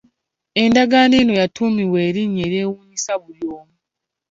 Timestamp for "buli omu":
3.21-3.75